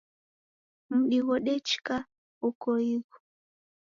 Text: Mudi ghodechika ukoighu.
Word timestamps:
Mudi 0.91 1.19
ghodechika 1.25 1.95
ukoighu. 2.47 3.15